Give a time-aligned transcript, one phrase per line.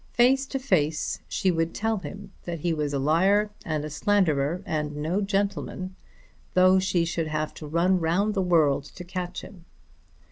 [0.13, 4.63] Face to face she would tell him that he was a liar and a slanderer
[4.65, 5.95] and no gentleman,
[6.55, 9.63] though she should have to run round the world to catch him.